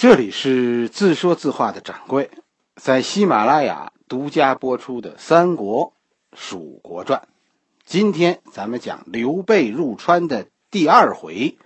[0.00, 2.30] 这里是自说自话的掌柜，
[2.76, 5.92] 在喜马拉雅独家播出的《三国·
[6.38, 7.20] 蜀国传》。
[7.84, 11.58] 今天咱们讲刘备入川的第二回，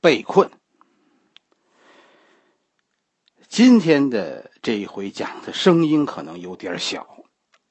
[0.00, 0.50] 被困。
[3.46, 7.06] 今天的这一回讲的声音可能有点小，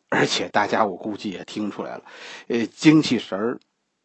[0.09, 2.03] 而且大家我估计也听出来了，
[2.49, 3.59] 呃，精气神儿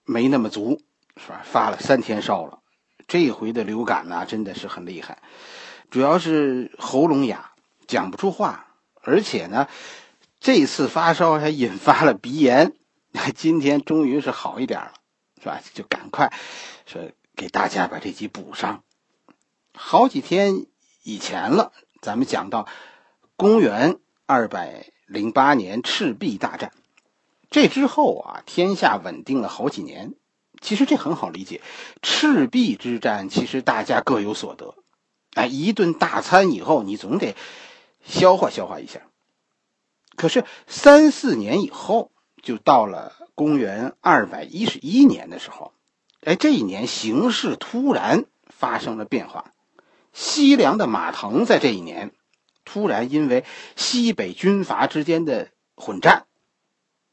[0.06, 0.80] 没那么足，
[1.18, 1.42] 是吧？
[1.44, 2.60] 发了三天烧了，
[3.06, 5.18] 这回的流感呢，真的是很厉害。
[5.90, 7.52] 主要是喉咙哑，
[7.88, 9.66] 讲不出话，而且呢，
[10.38, 12.74] 这次发烧还引发了鼻炎。
[13.34, 14.92] 今天终于是好一点了，
[15.40, 15.60] 是吧？
[15.74, 16.32] 就赶快
[16.86, 18.84] 说给大家把这集补上。
[19.74, 20.66] 好几天
[21.02, 22.68] 以前了，咱们讲到
[23.34, 26.70] 公元二百零八年赤壁大战，
[27.50, 30.14] 这之后啊，天下稳定了好几年。
[30.60, 31.60] 其实这很好理解，
[32.00, 34.76] 赤壁之战其实大家各有所得。
[35.34, 37.36] 哎，一顿大餐以后，你总得
[38.04, 39.02] 消化消化一下。
[40.16, 42.10] 可是三四年以后，
[42.42, 45.72] 就到了公元二百一十一年的时候，
[46.24, 49.52] 哎，这一年形势突然发生了变化。
[50.12, 52.10] 西凉的马腾在这一年
[52.64, 53.44] 突然因为
[53.76, 56.26] 西北军阀之间的混战，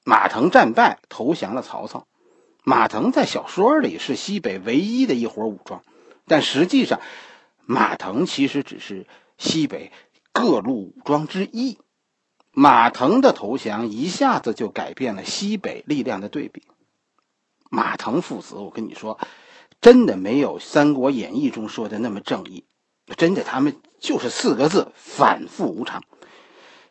[0.03, 2.07] 马腾战败，投降了曹操。
[2.63, 5.83] 马腾在小说里是西北唯一的一伙武装，
[6.25, 6.99] 但实际上。
[7.69, 9.05] 马腾其实只是
[9.37, 9.91] 西北
[10.31, 11.77] 各路武装之一，
[12.53, 16.63] 马腾的投降一下子就改变了西北力量的对比。
[17.69, 19.19] 马腾父子，我跟你说，
[19.81, 22.63] 真的没有《三国演义》中说的那么正义，
[23.17, 26.03] 真的他们就是四个字：反复无常。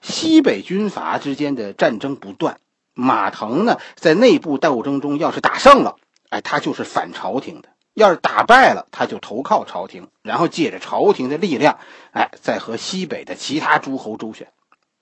[0.02, 2.60] 西北军阀之间的战争不断，
[2.92, 5.96] 马腾呢在内部斗争中要是打胜了，
[6.28, 7.70] 哎，他就是反朝廷的。
[7.96, 11.78] 要是打败了，他就投靠朝廷，然后借着朝廷的力量，
[12.12, 14.52] 哎，再和西北的其他诸侯周旋，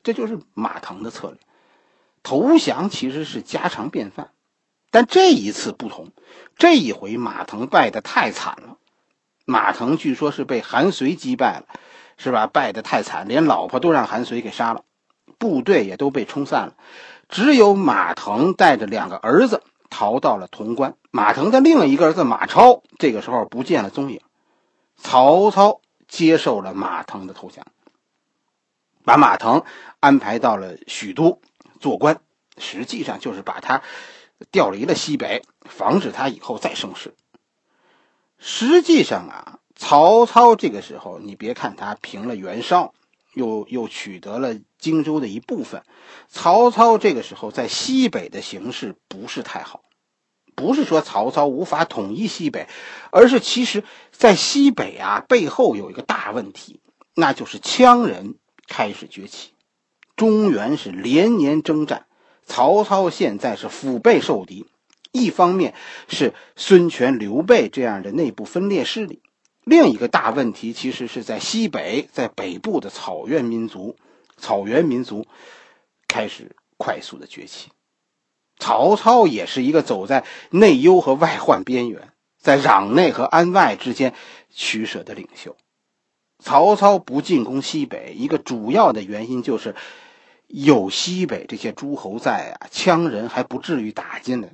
[0.04, 1.38] 这就是马腾的策略。
[2.22, 4.30] 投降其实是家常便饭，
[4.92, 6.12] 但这一次不同，
[6.56, 8.76] 这一回马腾败得太惨了。
[9.44, 11.66] 马腾据说是被韩遂击败了，
[12.16, 12.46] 是吧？
[12.46, 14.84] 败得太惨，连老婆都让韩遂给杀了，
[15.38, 16.74] 部队也都被冲散了，
[17.28, 19.64] 只有马腾带着两个儿子。
[19.96, 24.20] 逃到了潼关，马腾的另一个儿子马超这个时候不见了踪影。
[24.96, 27.64] 曹操接受了马腾的投降，
[29.04, 29.62] 把马腾
[30.00, 31.40] 安排到了许都
[31.78, 32.20] 做官，
[32.58, 33.82] 实际上就是把他
[34.50, 37.14] 调离了西北，防止他以后再生事。
[38.36, 42.94] 实际上啊，曹操这个时候，你别看他平了袁绍，
[43.34, 45.82] 又又取得了荆州的一部分，
[46.28, 49.82] 曹操这个时候在西北的形势不是太好。
[50.56, 52.68] 不是说曹操无法统一西北，
[53.10, 56.80] 而是其实，在西北啊背后有一个大问题，
[57.16, 58.36] 那就是羌人
[58.68, 59.50] 开始崛起，
[60.14, 62.06] 中原是连年征战，
[62.46, 64.66] 曹操现在是腹背受敌。
[65.10, 65.74] 一方面
[66.06, 69.22] 是孙权、刘备这样的内部分裂势力，
[69.64, 73.96] 另一个大问题其实是在西北，在北部的草原民族，
[74.36, 75.26] 草原民族
[76.06, 77.70] 开始快速的崛起。
[78.58, 84.14] 曹操也是一个走在内忧和外患边缘，在攘内和安外之间
[84.50, 85.56] 取舍的领袖。
[86.38, 89.74] 曹操不进攻西北，一个主要的原因就是
[90.46, 94.50] 有西北这些诸侯在啊，羌人还不至于打进来。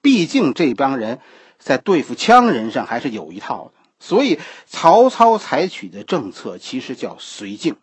[0.00, 1.20] 毕竟这帮人
[1.58, 7.76] 在对付羌人上还是有一套的，所以曹操采取的政策其实叫绥靖。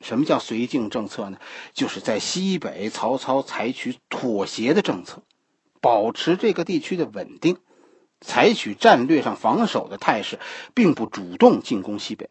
[0.00, 1.38] 什么叫绥靖政策呢？
[1.72, 5.22] 就是在西北，曹操采取妥协的政策，
[5.80, 7.56] 保持这个地区的稳定，
[8.20, 10.38] 采取战略上防守的态势，
[10.74, 12.28] 并不主动进攻西北。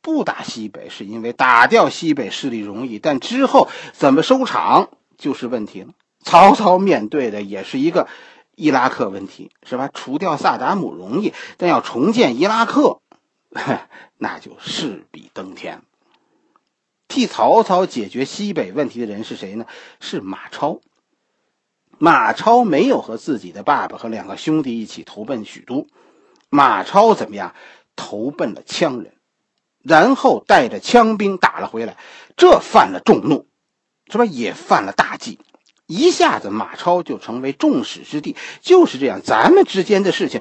[0.00, 5.94] 不打西北是因为打掉西北势力容易，但之后怎么收场就是问题了。
[6.24, 8.08] 曹操面对的也是一个
[8.56, 9.88] 伊拉克问题，是吧？
[9.92, 13.00] 除掉萨达姆容易，但要重建伊拉克，
[14.18, 15.82] 那就势比登天。
[17.08, 19.66] 替曹操解决西北问题的人是谁呢？
[20.00, 20.80] 是马超。
[21.98, 25.86] 马超没有和自己的爸爸和两个兄弟一起投奔许都，
[26.50, 27.54] 马超怎么样？
[27.94, 29.14] 投奔了羌人，
[29.80, 31.96] 然后带着羌兵打了回来，
[32.36, 33.46] 这犯了众怒，
[34.10, 34.24] 是吧？
[34.24, 35.38] 也犯了大忌，
[35.86, 38.36] 一下子马超就成为众矢之的。
[38.60, 40.40] 就是这样，咱们之间的事情，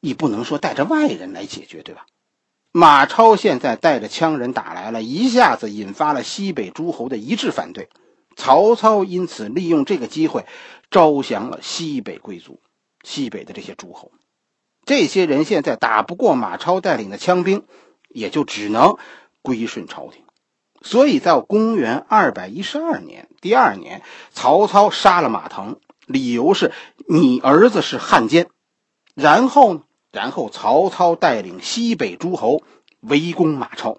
[0.00, 2.06] 你不能说带着外人来解决，对吧？
[2.76, 7.88] 马超现在带着羌人打来了，一下子引发了西北诸侯的一致反对。
[8.34, 10.44] 曹操因此利用这个机会，
[10.90, 12.60] 招降了西北贵族，
[13.04, 14.10] 西北的这些诸侯。
[14.84, 17.62] 这些人现在打不过马超带领的羌兵，
[18.08, 18.96] 也就只能
[19.40, 20.23] 归顺朝廷。
[20.84, 24.02] 所以在公元二百一十二年第二年，
[24.32, 26.72] 曹操杀了马腾，理由是
[27.08, 28.48] 你儿子是汉奸。
[29.14, 29.82] 然后呢？
[30.12, 32.62] 然后曹操带领西北诸侯
[33.00, 33.98] 围攻马超，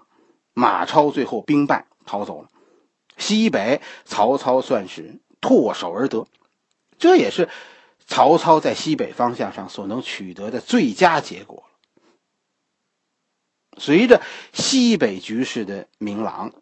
[0.54, 2.48] 马超最后兵败逃走了。
[3.18, 6.26] 西北曹操算是唾手而得，
[6.98, 7.50] 这也是
[8.06, 11.64] 曹操在西北方向上所能取得的最佳结果
[13.76, 14.22] 随着
[14.52, 16.52] 西北局势的明朗，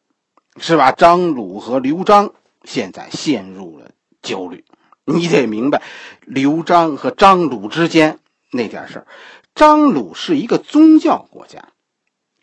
[0.59, 0.93] 是吧？
[0.93, 2.33] 张鲁和刘璋
[2.65, 3.91] 现在陷入了
[4.23, 4.65] 焦虑。
[5.05, 5.83] 你得明白，
[6.25, 8.19] 刘璋和张鲁之间
[8.51, 9.07] 那点事儿。
[9.55, 11.69] 张鲁是一个宗教国家。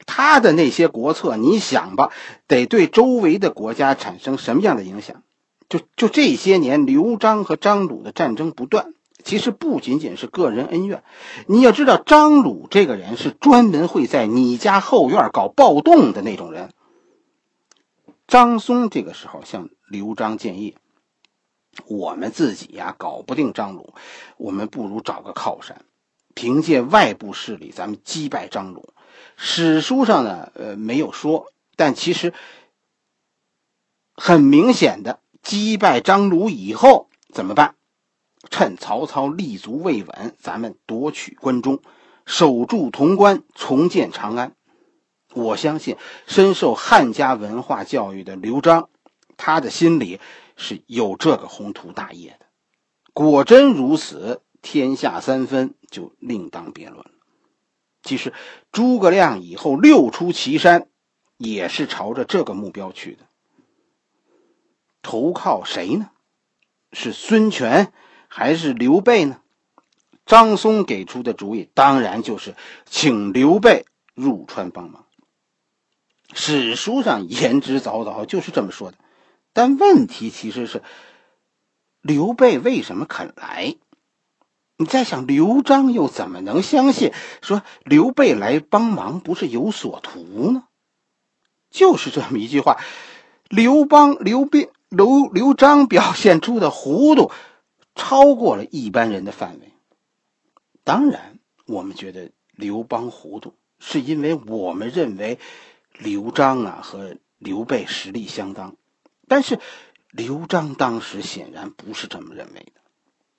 [0.05, 2.11] 他的那些国策，你想吧，
[2.47, 5.23] 得对周围的国家产生什么样的影响？
[5.69, 8.93] 就就这些年，刘璋和张鲁的战争不断，
[9.23, 11.01] 其实不仅仅是个人恩怨。
[11.47, 16.71] 你要知道，张鲁这个人是专门会在你家后院搞暴动的那种人。
[18.31, 20.77] 张松这个时候向刘璋建议
[21.85, 23.93] ：“我们自己呀，搞不定张鲁，
[24.37, 25.83] 我们不如找个靠山，
[26.33, 28.93] 凭借外部势力，咱们击败张鲁。”
[29.35, 32.33] 史书上呢，呃，没有说，但其实
[34.15, 37.75] 很明显的，击败张鲁以后怎么办？
[38.49, 41.81] 趁曹操立足未稳，咱们夺取关中，
[42.25, 44.55] 守住潼关，重建长安。
[45.33, 45.97] 我相信，
[46.27, 48.89] 深受汉家文化教育的刘璋，
[49.37, 50.19] 他的心里
[50.57, 52.45] 是有这个宏图大业的。
[53.13, 57.11] 果真如此，天下三分就另当别论了。
[58.03, 58.33] 其实，
[58.71, 60.87] 诸葛亮以后六出祁山，
[61.37, 63.25] 也是朝着这个目标去的。
[65.01, 66.09] 投靠谁呢？
[66.93, 67.93] 是孙权
[68.27, 69.41] 还是刘备呢？
[70.25, 72.55] 张松给出的主意当然就是
[72.85, 75.05] 请刘备入川帮忙。
[76.33, 78.97] 史书上言之凿凿，就是这么说的。
[79.53, 80.81] 但问题其实是，
[82.01, 83.75] 刘备为什么肯来？
[84.77, 87.13] 你在想刘璋又怎么能相信
[87.43, 90.63] 说刘备来帮忙不是有所图呢？
[91.69, 92.79] 就是这么一句话，
[93.47, 97.31] 刘邦、刘备、刘刘璋表现出的糊涂，
[97.93, 99.71] 超过了一般人的范围。
[100.83, 101.37] 当然，
[101.67, 105.37] 我们觉得刘邦糊涂，是因为我们认为
[106.03, 108.75] 刘璋啊和刘备实力相当，
[109.27, 109.59] 但是
[110.09, 112.81] 刘璋当时显然不是这么认为的。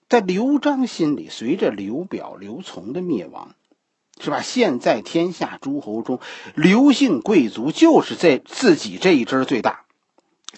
[0.08, 3.54] 在刘璋心里，随着刘表、刘琮的灭亡，
[4.20, 4.42] 是吧？
[4.42, 6.20] 现在天下诸侯中，
[6.54, 9.84] 刘姓贵族就是在自己这一支最大，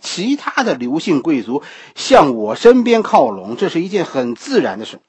[0.00, 1.62] 其他的刘姓贵族
[1.94, 5.00] 向我身边靠拢，这是一件很自然的事。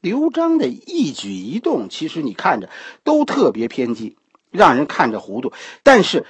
[0.00, 2.70] 刘璋的一举一动，其实你看着
[3.02, 4.16] 都特别偏激，
[4.56, 5.52] 让人看着糊涂。
[5.84, 6.26] 但是，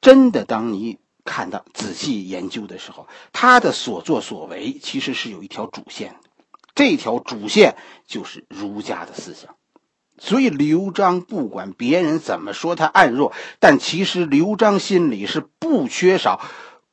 [0.00, 0.98] 真的当你……
[1.24, 6.30] 看到仔细研究的时候，他的所作所为其实是有一条主线的，
[6.74, 7.76] 这条主线
[8.06, 9.54] 就是儒家的思想。
[10.16, 16.40] 所以刘璋不管别人怎么说他暗弱，但其实刘璋心里是不缺少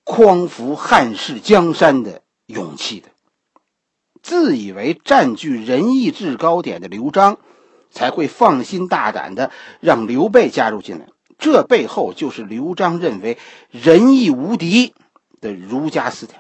[0.03, 3.07] 匡扶汉室江山的勇气的。
[4.21, 7.37] 自以为占据仁义制高点的刘璋，
[7.95, 9.49] 才会放心大胆的
[9.79, 11.07] 让刘备加入进来。
[11.37, 13.37] 这背后就是刘璋认为
[13.71, 14.93] 仁义无敌
[15.41, 16.35] 的儒家思想，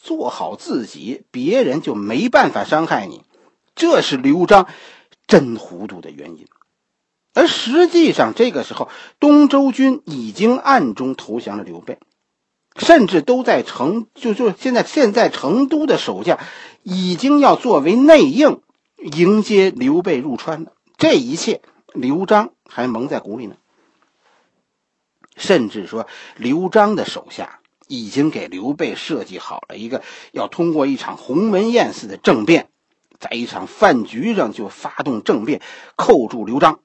[0.00, 3.22] 做好自己，别人就没办法伤害你。
[3.74, 4.66] 这是刘璋
[5.26, 6.46] 真糊涂的原因。
[7.34, 8.88] 而实际上，这个时候
[9.20, 11.98] 东周军已经暗中投降了刘备，
[12.76, 16.38] 甚至都在成就就现在现在成都的守将
[16.82, 18.60] 已经要作为内应
[18.96, 20.72] 迎接刘备入川了。
[20.96, 21.60] 这一切，
[21.94, 23.56] 刘璋还蒙在鼓里呢。
[25.36, 32.70] 甚至说，刘璋的手下已经给刘备设计好了一个要通过一场鸿门宴似的政变，
[33.20, 35.60] 在一场饭局上就发动政变，
[35.94, 36.80] 扣住刘璋，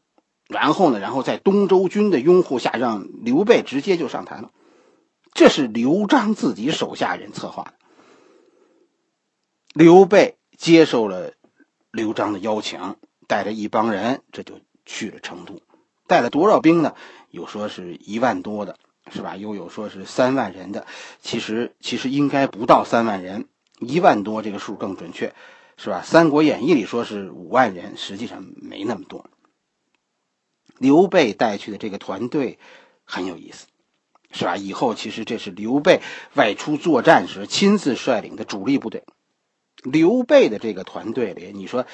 [0.49, 4.51] 然后呢，然后在东周军的拥护下，让刘备直接就上台了。
[5.33, 7.73] 这是刘璋自己手下人策划的。
[9.73, 11.31] 刘备接受了
[11.89, 12.97] 刘璋的邀请，
[13.31, 15.61] 带着一帮人，这就去了成都。
[16.05, 16.95] 带了多少兵呢？
[17.29, 18.77] 有说是一万多的，
[19.09, 19.37] 是吧？
[19.37, 20.85] 又有说是三万人的。
[21.21, 23.47] 其实其实应该不到三万人，
[23.79, 25.33] 一万多这个数更准确，
[25.77, 26.01] 是吧？
[26.05, 29.25] 《三国演义》里说是五万人，实际上没那么多。
[30.77, 32.59] 刘备带去的这个团队
[33.05, 33.67] 很有意思，
[34.33, 34.57] 是吧？
[34.57, 36.01] 以后其实这是刘备
[36.33, 39.05] 外出作战时亲自率领的主力部队。
[39.83, 41.87] 刘备的这个团队里，你说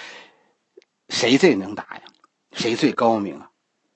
[1.10, 2.02] 谁最能打呀？
[2.52, 3.52] 谁最高明啊？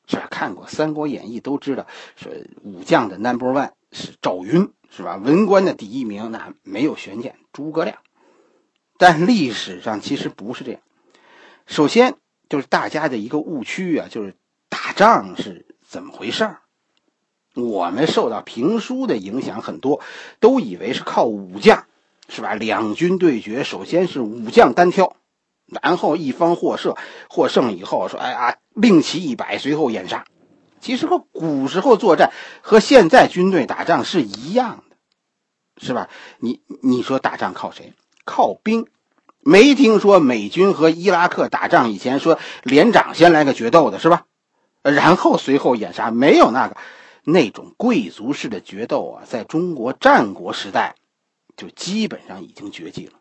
[0.08, 0.28] 是吧？
[0.30, 2.32] 看过《三国演义》都知道，说
[2.64, 5.16] 武将的 number one 是赵云，是吧？
[5.16, 7.98] 文官的第一名那没有悬念，诸葛亮。
[8.98, 10.82] 但历史上其实不是这样。
[11.66, 12.16] 首先
[12.50, 14.36] 就是大家的一个误区啊，就是
[14.70, 16.62] 打仗是怎么回事儿？
[17.56, 20.02] 我们受到评书的影响很多，
[20.40, 21.86] 都以为是靠武将，
[22.30, 22.54] 是吧？
[22.54, 25.16] 两军对决，首先是武将单挑，
[25.82, 26.96] 然后一方获胜，
[27.30, 30.26] 获胜以后说：“哎呀，令旗一摆，随后掩杀。”
[30.82, 34.96] 其实和古时候作战和现在军队打仗是一样的，
[35.82, 36.10] 是吧？
[36.40, 37.94] 你你说打仗靠谁？
[38.26, 38.88] 靠兵，
[39.40, 44.26] 没听说美军和伊拉克打仗以前说连长先来个决斗的是吧？
[44.82, 46.76] 然后随后掩杀，没有那个
[47.24, 50.96] 那种贵族式的决斗啊，在中国战国时代
[51.56, 53.14] 就基本上已经绝迹了。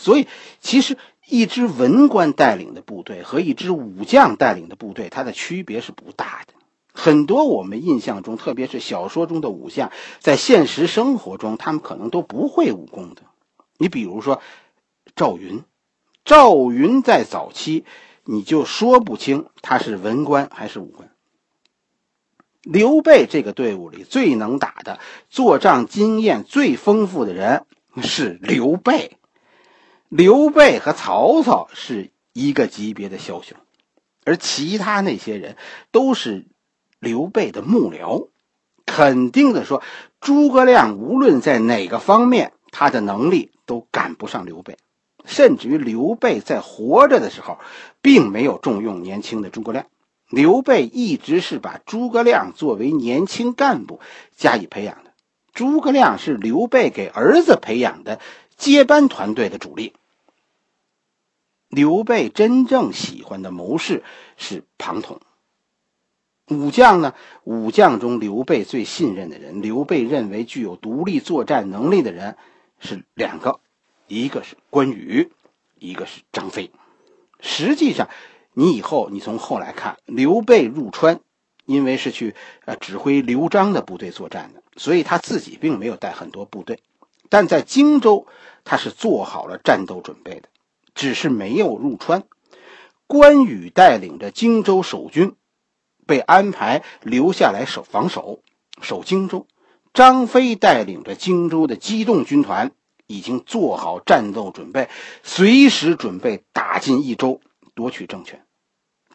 [0.00, 0.26] 所以，
[0.60, 0.96] 其实
[1.28, 6.54] 一支文官带领的部队和一支武将带领的部队，它的区别是不大的。
[6.92, 13.22] 很多我们印象中，特别是小说中的武将，在现实生活中，他们可能都不会武功的。
[13.76, 14.40] 你比如说，
[15.14, 15.62] 赵云，
[16.24, 17.84] 赵云在早期
[18.24, 21.10] 你就说不清他是文官还是武官。
[22.62, 27.64] 刘备这个队伍里最能打的、作战经验最丰富的人
[28.02, 29.16] 是刘备。
[30.10, 33.56] 刘备和曹操是一个级别的枭雄，
[34.26, 35.56] 而其他那些人
[35.90, 36.46] 都是
[36.98, 38.28] 刘备的幕僚。
[38.84, 39.82] 肯定的说，
[40.20, 43.50] 诸葛亮无论在哪个方面，他的能力。
[43.66, 44.78] 都赶不上刘备，
[45.24, 47.60] 甚至于刘备在活着的时候，
[48.02, 49.86] 并没有重用年轻的诸葛亮。
[50.28, 54.00] 刘备一直是把诸葛亮作为年轻干部
[54.34, 55.12] 加以培养的，
[55.54, 58.18] 诸葛亮是刘备给儿子培养的
[58.60, 59.94] 接班团队的主力。
[61.68, 64.04] 刘备真正喜欢的谋士
[64.36, 65.22] 是庞统。
[66.48, 67.14] 武将呢？
[67.44, 72.36] 武将中刘备最信任的人，刘备认为具有独立作战能力的人。
[72.80, 73.60] 是两个，
[74.08, 75.30] 一个是关羽，
[75.78, 76.70] 一个是张飞。
[77.40, 78.10] 实际上，
[78.52, 81.20] 你以后你从后来看，刘备入川，
[81.64, 82.34] 因为是去
[82.66, 86.80] 呃指挥刘璋的部队作战的，所以他自己并没有带很多部队。
[87.30, 88.26] 但在荆州，
[88.64, 90.48] 他是做好了战斗准备的，
[90.94, 92.24] 只是没有入川。
[93.06, 95.34] 关羽带领着荆州守军，
[96.06, 98.42] 被安排留下来守防守，
[98.82, 99.46] 守荆州。
[99.94, 102.72] 张飞带领着荆州的机动军团，
[103.06, 104.88] 已经做好战斗准备，
[105.22, 107.40] 随时准备打进益州，
[107.74, 108.44] 夺取政权。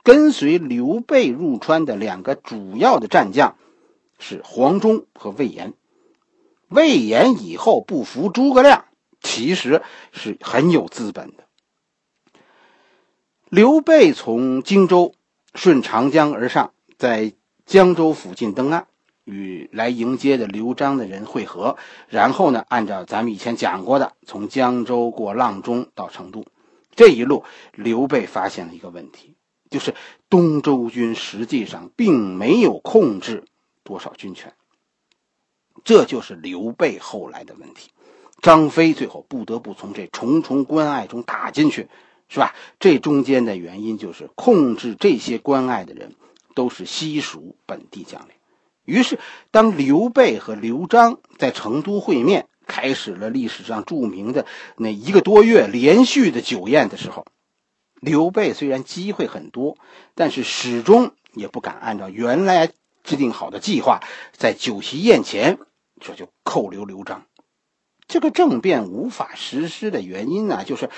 [0.03, 3.57] 跟随刘备入川的两个主要的战将
[4.19, 5.73] 是黄忠和魏延。
[6.69, 8.85] 魏延以后不服诸葛亮，
[9.21, 9.81] 其实
[10.11, 11.43] 是很有资本的。
[13.49, 15.13] 刘备从荆州
[15.53, 17.33] 顺长江而上，在
[17.65, 18.87] 江州附近登岸。
[19.23, 21.77] 与来迎接的刘璋的人会合，
[22.09, 26.45] 然后呢，按照咱们以前讲过的，从江州过阆中到成都，
[26.95, 27.43] 这一路，
[27.73, 29.35] 刘备发现了一个问题，
[29.71, 29.95] 就是
[30.29, 33.45] 东周军实际上并没有控制
[33.83, 34.53] 多少军权，
[35.85, 37.91] 这就是刘备后来的问题。
[38.41, 41.87] 张飞最后不得不从这重重关隘中打进去，
[42.27, 42.53] 是吧？
[42.79, 46.15] 这中间的原因就是控制这些关隘的人
[46.53, 48.35] 都是西蜀本地将领。
[48.83, 49.19] 于是，
[49.51, 54.45] 当刘备和刘璋在成都会面，开始了历史上著名的
[54.77, 57.25] 那一个多月连续的酒宴的时候，
[57.99, 59.77] 刘备虽然机会很多，
[60.13, 62.71] 但是始终也不敢按照原来
[63.03, 64.01] 制定好的计划，
[64.33, 65.57] 在酒席宴前
[65.99, 67.25] 这就扣留刘璋。
[68.07, 70.89] 这个政变无法实施的原因呢，就是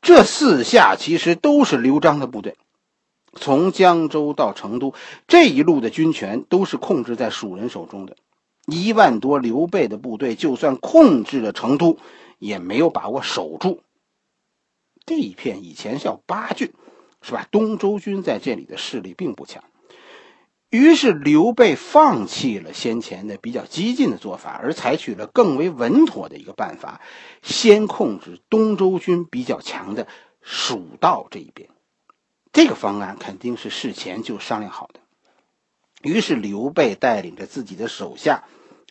[0.00, 2.56] 这四下其实都是刘璋的部队。
[3.36, 4.94] 从江州到成都
[5.26, 8.16] 这一路的军权都是控制在蜀人手中的，
[8.66, 11.98] 一万多刘备的部队就算控制了成都，
[12.38, 13.82] 也没有把握守住。
[15.04, 16.72] 这一片以前叫八郡，
[17.20, 17.46] 是吧？
[17.50, 19.64] 东周军在这里的势力并不强，
[20.74, 27.00] 于是刘备放弃了先前的比较激进的做法，而采取了更为稳妥的一个办法，
[27.42, 30.08] 先控制东周军比较强的
[30.42, 31.68] 蜀道这一边。
[32.52, 34.98] 这个方案肯定是事前就商量好的。
[36.02, 38.42] 于是刘备带领着自己的手下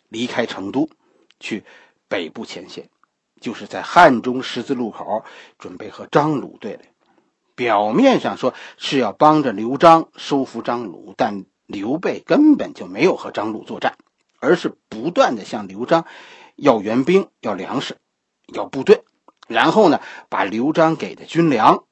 [0.08, 0.88] 离开成都，
[1.38, 1.64] 去
[2.08, 2.88] 北部前线，
[3.42, 5.22] 就是在汉中十字路口
[5.58, 6.88] 准备和张鲁对垒。
[7.54, 13.96] 表面上说是要帮着刘璋收服张鲁，但刘备根本就没有和张鲁作战，
[14.40, 16.06] 而是不断的向刘璋
[16.56, 17.96] 要援兵、要粮食、
[18.52, 19.04] 要部队，
[19.48, 21.84] 然后呢，把刘璋给的军粮。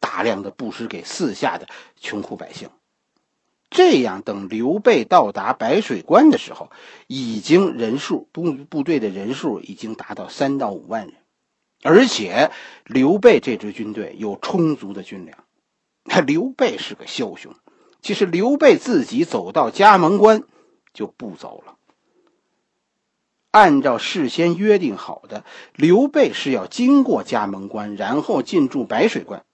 [0.00, 1.66] 大量的布施给四下的
[2.00, 2.70] 穷苦百姓，
[3.68, 6.70] 这样，等刘备到达白水关的时候，
[7.08, 11.14] 已经人数部部队的人数已经达到三到五万人，
[11.82, 12.52] 而且
[12.84, 15.36] 刘备这支军队有充足的军粮。
[16.24, 17.52] 刘备是个枭雄，
[18.00, 20.44] 其实刘备自己走到加盟关
[20.92, 21.76] 就不走了。
[23.50, 29.44] 按照事先约定好的，刘备是要经过加盟关，然后进驻白水关，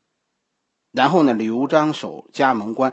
[0.90, 2.92] 然后呢，刘璋守加盟关。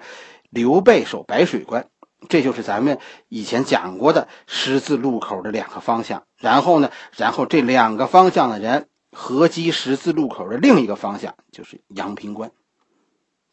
[0.49, 1.87] 刘备守白水关，
[2.27, 6.23] 这就是咱们以前讲过的十字路口的两个方向。
[6.35, 12.51] 然后呢，然后这两个方向的人合击十字路口的另一个方向，就是阳平关。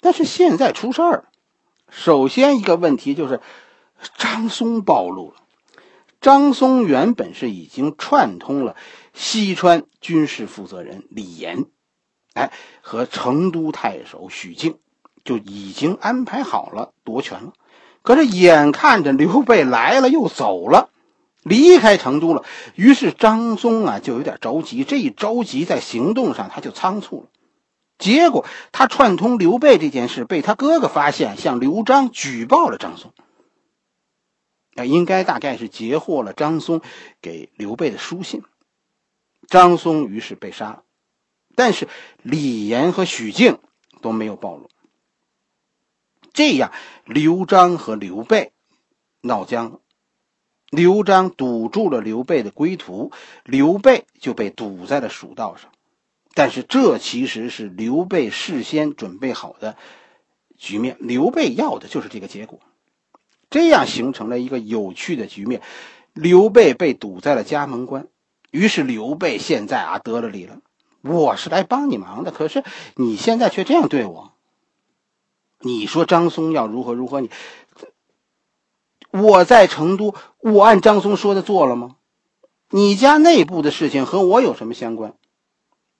[0.00, 1.28] 但是现在出事儿，
[1.90, 3.40] 首先一个问题就是
[4.16, 5.36] 张松暴露了。
[6.20, 8.76] 张松原本是已经串通了
[9.14, 11.66] 西川军事负责人李严，
[12.34, 14.78] 哎，和成都太守许靖。
[15.24, 17.52] 就已经安排好了夺权了，
[18.00, 20.88] 可是眼看着刘备来了又走了，
[21.42, 22.44] 离开成都了，
[22.76, 24.84] 于是张松啊就有点着急。
[24.84, 27.28] 这一着急，在行动上他就仓促了，
[27.98, 33.12] 结果他串通刘备这件事被他哥哥发现，向刘璋举报了张松。
[34.76, 36.80] 啊，应该大概是截获了张松
[37.20, 38.44] 给刘备的书信，
[39.48, 40.82] 张松于是被杀了，
[41.56, 41.88] 但是
[42.22, 43.58] 李严和许靖
[44.00, 44.70] 都没有暴露。
[46.32, 46.70] 这样，
[47.04, 48.52] 刘璋和刘备
[49.22, 49.80] 闹僵了。
[50.70, 53.10] 刘璋堵住了刘备的归途，
[53.42, 55.72] 刘备就被堵在了蜀道上。
[56.34, 59.76] 但是，这其实是刘备事先准备好的
[60.56, 60.96] 局面。
[61.00, 62.60] 刘备要的就是这个结果，
[63.50, 65.62] 这样形成了一个有趣的局面。
[66.12, 68.08] 刘备被堵在了家门关，
[68.50, 70.60] 于是刘备现在啊得了理了，
[71.02, 72.64] 我是来帮你忙的，可是
[72.96, 74.32] 你现在却这样对我。
[75.60, 77.20] 你说张松要如何如何？
[77.20, 77.30] 你
[79.10, 81.96] 我在成都，我按张松说的做了吗？
[82.70, 85.14] 你家内部的事情和我有什么相关？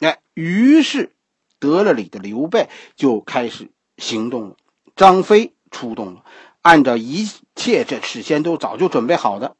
[0.00, 1.12] 哎，于是
[1.58, 4.56] 得了理的刘备就开始行动了。
[4.96, 6.24] 张飞出动了，
[6.62, 9.56] 按照一切这事先都早就准备好的，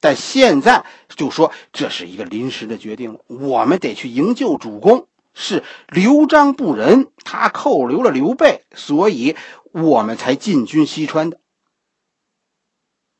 [0.00, 5.06] 但现在就说这是一个临时的决定了，我们得去营救主公。
[5.40, 9.36] 是刘璋不仁，他扣留了刘备，所以
[9.70, 11.38] 我们才进军西川的。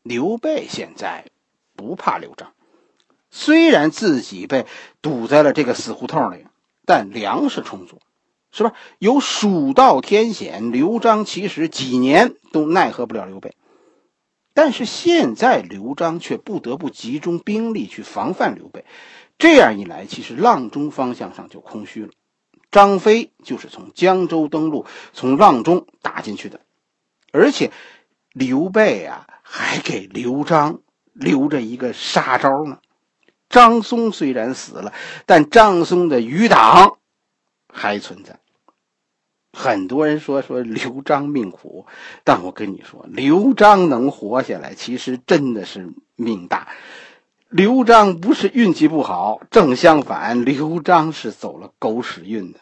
[0.02, 1.26] 刘备现在
[1.76, 2.52] 不怕刘璋，
[3.30, 4.66] 虽然自己被
[5.00, 6.46] 堵在了这个死胡同里，
[6.88, 8.00] 但粮食充足，
[8.50, 8.72] 是吧？
[8.98, 13.54] 有蜀道天险，刘璋其实几年都奈何不了刘备。
[14.54, 18.86] 但是现在刘璋却不得不集中兵力去防范刘备。
[19.36, 22.08] 这样一来，其实阆中方向上就空虚了。
[22.70, 26.60] 张飞就是从江州登陆，从阆中打进去的，
[27.32, 27.70] 而且
[28.32, 30.80] 刘备啊还给刘璋
[31.12, 32.78] 留着一个杀招呢。
[33.48, 34.92] 张松虽然死了，
[35.26, 36.98] 但张松的余党
[37.72, 38.38] 还存在。
[39.52, 41.86] 很多人说说刘璋命苦，
[42.22, 46.68] 但我跟你说，刘璋能活下来，其实真的是命大。
[47.48, 52.60] 刘璋不是运气不好，正相反，刘璋是走了狗屎运的。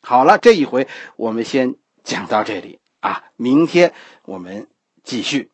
[0.00, 1.74] 好了，这一回我们先
[2.04, 3.92] 讲到这里啊，明天
[4.24, 4.68] 我们
[5.02, 5.50] 继续。